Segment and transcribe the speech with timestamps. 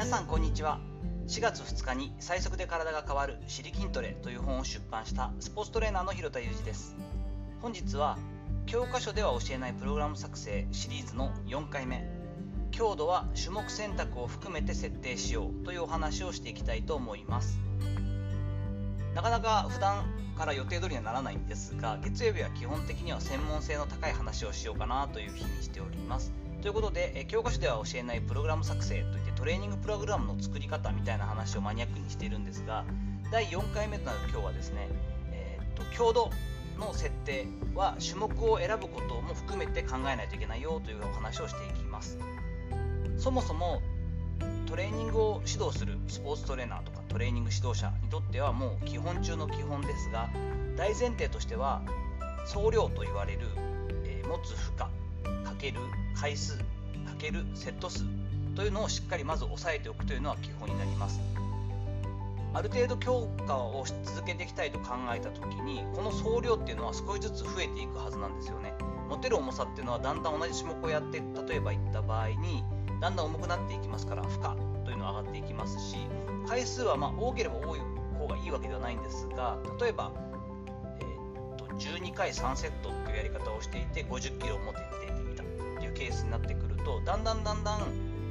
[0.00, 0.80] 皆さんこんにちは。
[1.26, 6.96] 4月2日に最速で体が変わる「シリ筋トレ」という本を出版したスポーツトレーナーの広田裕二です。
[7.60, 8.16] 本日は
[8.64, 12.08] 教科書では教えないプログラム作成シリーズの4回目。
[12.70, 17.58] 強度は種目選択を含めて設定しようというお話をしていきたいと思います。
[19.14, 26.39] なかなか普段から予定通りにはならないんですが月曜日は基本的には専門性の高い話をしようかなという日にしております。
[26.62, 32.84] ということで教科書では教えないプログラム作成といってトレーニングプログラムの作り方みたいな話をマニアックにしているんですが
[33.30, 34.88] 第4回目となる今日はですね、
[35.32, 36.30] えー、っと強度
[36.78, 42.18] の設定は種目を選ぶことも含めて考えないといけないよというお話をしていきます。
[43.16, 43.82] そもそも
[44.66, 50.30] トレーニングを指導するスポーツトレーナーとかトレーニング指導者にとってはもう基本中の基本ですが
[50.76, 51.82] 大前提としては
[52.46, 53.40] 総量と言われる、
[54.04, 54.99] えー、持つ負荷
[55.60, 55.80] ける
[56.14, 56.64] 回数か
[57.18, 58.04] けるセット数
[58.56, 61.20] というのをしっかりまず押さえておくというのは基本になります。
[62.52, 68.74] ある程度強化をし続けていきたいと考えた時にこの総量っていうのは少しずつ増えていくはずなんですよね。
[69.08, 72.64] 持てる重さっていうのはだんだん同じ種目をやって例えばいった場合に
[73.00, 74.44] だんだん重くなっていきますから負荷
[74.84, 75.96] というのは上がっていきますし
[76.46, 77.80] 回数はまあ多ければ多い
[78.18, 80.12] 方がいいわけではないんですが例えば、
[81.00, 84.99] えー、と12回3セットっていうやり方をしていて50キロを持てていたっていう
[86.00, 87.80] ケースになってくるとだんだんだんだん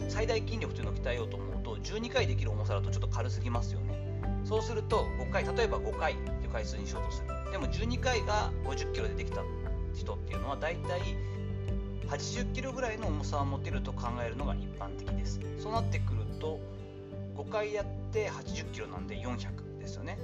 [0.10, 4.10] 最大筋力というのを鍛えようと思うと12回できる重さだとちょっと軽すぎますよね。
[4.44, 7.52] そうすると5回例えば5回っていう回数にしようとする。
[7.52, 9.44] でも12回が50キロでできた
[9.94, 11.02] 人っていうのはだいたい
[12.08, 15.40] 80キロぐらいの重さを持てると考えるのが一般的です。
[15.60, 16.60] そうなってくると
[17.36, 20.20] 5回やって80キロなんで400ですよね。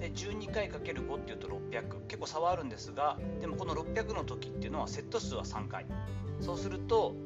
[0.00, 5.86] で12回 ×5 っていうと600結構差はあるんですがでもこの600の時っていうのはセット数は3回。
[6.40, 7.16] そうすると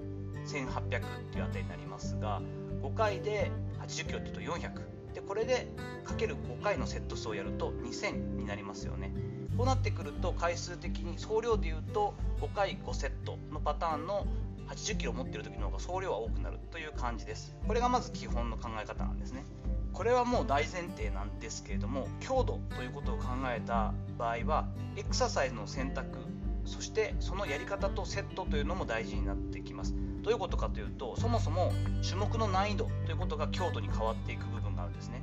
[0.46, 2.40] 1800っていう値になりますが
[2.82, 5.68] 5回で80キロっていうと400でこれで
[6.04, 9.12] かける5回のセット数をやると2000になりますよね。
[9.56, 14.26] こうなってくると回数的に総量でいうと5回5セットのパターンの
[14.68, 17.54] 80キロ持ってる時の方が総量は多くなるという感じです。
[17.68, 19.44] これがまず基本の考え方なんですね。
[19.92, 26.18] これはもう大前提なんですけれども強度ということを考えた場合はエクササイズの選択
[26.64, 29.94] そしてそのやり方とセットというのも大事になってきます。
[30.22, 31.72] どういうことかというとそもそも
[32.04, 35.20] 種目の難易度ということが強度に変わっていく部分があるんですね。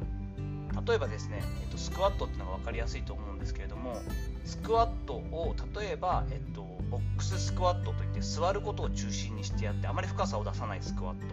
[0.86, 3.98] 例えばですね、えっと、スクワットっていうのが分かりやすいと思うんですけれども
[4.46, 11.26] スクワットを例えば、えっと、ボックススクワットといって座ることを中心にしてやってあまり深さを出さないスクワット。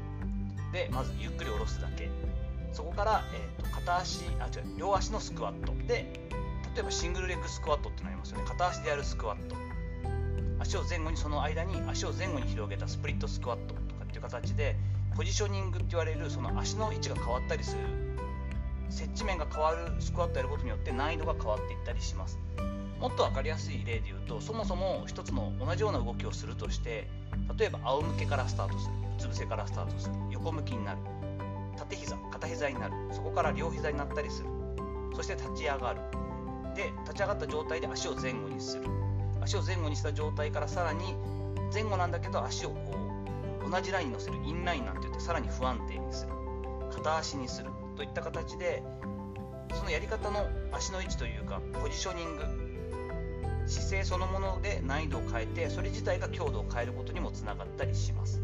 [0.73, 2.11] でまずゆっくり下ろすだけ。
[2.77, 5.73] そこから、えっと、片足あ違う両足のスクワット。
[5.89, 6.13] で
[6.75, 8.45] 例えばシングルレッグスクワットってなりますよね。
[8.47, 9.57] 片足でやるスクワット。
[10.59, 14.77] 足を前後にその間に足を前後に広げたスプリットスクワットとかっていう形で
[15.17, 17.81] ポジショニングって言われるその足の位置が変わったりする
[18.91, 22.39] 接地面が変わるスクワットやることによって難易度が変わっていったりします。
[23.01, 27.09] もっと分かりやすい例で言うとそもそも一つの同じような動きをするとして
[27.59, 30.99] 例えば仰向けからスタートするうつ伏せからスタートする横向きになる。
[31.77, 32.95] 縦膝片膝になる。
[33.13, 34.49] そこから両膝になったりする。
[35.15, 36.01] そして立ち上がる。
[36.75, 38.85] で立ち上がった状態で足を前後にする。
[39.41, 41.15] 足を前後にした状態からさらに
[41.73, 42.77] 前後なんだけど足をこ
[43.67, 44.37] う同じラインに乗せる。
[44.45, 46.33] インラインなんて言ってさらに不安定にする。
[46.93, 47.71] 片足にする。
[47.97, 48.83] といった形で
[49.75, 52.67] そのやり方の足の位置というかポジショニング
[53.67, 58.41] 姿勢そのもので難易度を変えてそれ自体が強度を変えることにもつながったりします。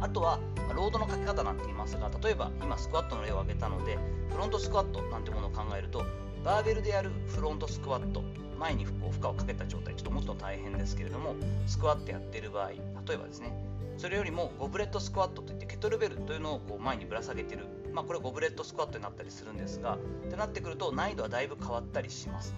[0.00, 0.38] あとは
[0.74, 3.98] ロードのかけ方なんて言いますが例えば今スクワットの例を挙げたので
[4.30, 6.04] フロントスクワットなんてものを考えると
[6.44, 8.22] バーベルでやるフロントスクワット
[8.58, 11.34] 前に負荷をかけた状態ちょっともっと大変ですけれども
[11.66, 12.76] スクワットやってる場合例
[13.14, 13.52] えばですね
[13.96, 19.98] それよりもゴブレットスクワットといってケトルベルというのをこう前にぶら下げてる、まあ、これゴブレットスクワットになったりするんですがっ
[20.30, 22.54] てなってくると難易度はだいぶ変わったりします。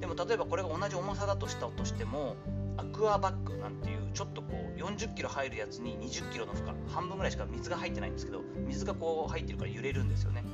[0.00, 2.36] でも例えばこれが同じ重さだとしたとしても
[2.78, 10.44] アクアバッグなんていうちょっとこう40キロ入るやつに20キロの負荷半分ぐらいしか水が入ってないんですけど水がこう入ってるから揺れるんですよね。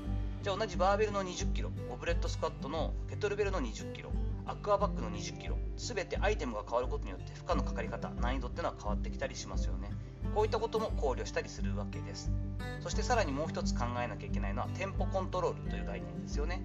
[0.43, 4.11] じゃあ同じバーベルの20キロゴブレットスクワットのケトルベルの20キロ
[4.47, 9.91] アクアバッグの20キロ全てアイテムが変わることによって負荷のかかり方難易度っていうのは変わってきたりしますよね。
[10.35, 12.31] こういったことも考慮したりするわけです。
[12.81, 16.63] そしてさらにもう一つ考えなきゃいけないのはテンポコントロールという概念ですよね。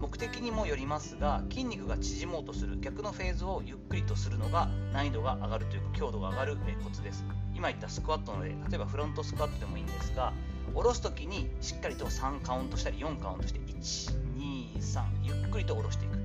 [0.00, 7.24] 目的にもよりますが筋肉が縮もうとする逆のフェーズをゆっくりとするのが難易度が上がるというか強度が上がるコツです。
[7.54, 10.32] 今言ったスクワットの例例えばフロントスクワットでもいいんですが
[10.72, 16.18] 下ろす時にしっかりと3カウントしたり4カウントして123ゆっくりと下ろしていく。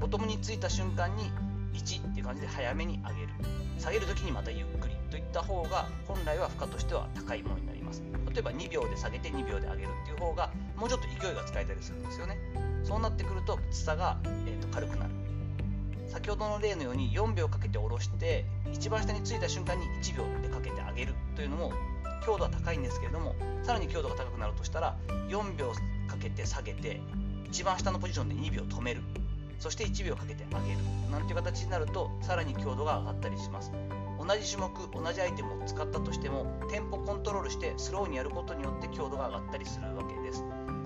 [0.00, 1.30] ボトムについた瞬間に
[1.74, 3.28] 1っていう感じで早めに上げる。
[3.78, 8.02] 下げる時にまたゆっくりといった方が本来は負荷としては高いものになります。
[8.32, 12.38] 例えば2秒で下げて2秒で上げるっていう方がもうちょっと勢いが使えたりするんですよね。
[12.84, 15.10] そうなってくるときつさが、えー、と軽くなる。
[16.08, 21.72] 先ほどの例のように4秒かけて下ろして一番下についた瞬間に1秒でかけて上げるというのも
[22.24, 24.96] 強度は高いんですけれどもさらに強度が高くなるとしたら
[25.28, 25.72] 4秒
[26.08, 27.00] かけて下げて
[27.46, 29.02] 一番下のポジションで2秒止める。
[29.60, 30.78] そして1秒かけて上げる。
[31.10, 33.70] なんていう形になるとさらに強度が上がったりします。
[34.30, 40.44] 同じ種目同じアイテムを使ったとしてもテンポコントロールしてスローにやることによって強度が上がったりするわけです。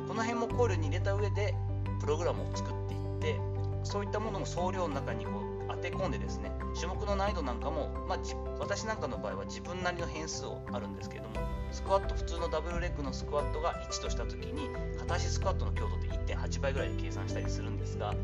[0.08, 1.55] この辺も考慮に入れた上で
[2.00, 3.41] プログラムを作っていって
[3.82, 5.31] そういったものも総量の中にこ
[5.69, 8.19] う当て込んでですね種目の難易度なんかも、まあ、
[8.58, 14.69] 私なんかの場合は自分なりの変数をあるんですけれどもスクワット普通のダブルレッグのスクワットが1とした時に
[14.99, 18.14] 片足スクワットの強度って1.8倍ぐらいで計算したりするんですが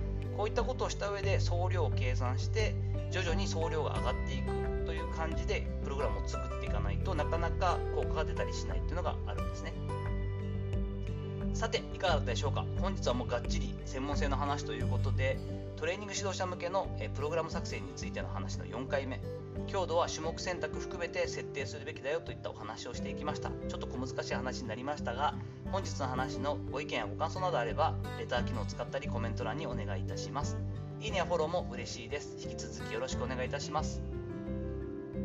[0.40, 2.74] こういったことをした上で総量を計算して
[3.10, 9.74] 徐々に総量が上がっていくという感じでプログラムを作っていかないとなかなか効果が出たりしないというのがあるんですね。
[11.52, 12.64] さていかがだったでしょうか？
[12.80, 15.38] 本日はもうがっちり専門性の話ということで
[15.76, 19.20] トレーニング指導者向けのプログラム作成についての話の4回目。
[19.66, 23.50] 強度は種目選択含めて設定するべきだよといったお話をしていきました。
[23.68, 25.34] ちょっと小難しい話になりましたが
[25.70, 30.56] 本日の話のご意見やご感想などあればレター機能を使ったりコメント欄にお願いいたします。
[31.00, 32.36] いいねやフォローも嬉しいです。
[32.42, 34.02] 引き続きよろしくお願いいたします。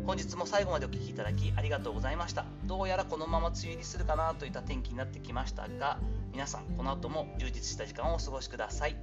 [0.06, 2.46] 本日も最後までお聴きいただきありがとうございました。
[2.66, 5.98] どうやらこのまま梅雨入りするかなといった天気になってきましたが
[6.32, 8.96] 皆さんこの後も充実した時間をお過ごしください。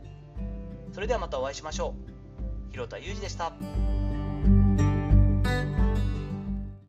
[0.92, 1.94] それではまたお会いしましょ
[2.68, 2.70] う。
[2.70, 3.52] 広田裕二でした。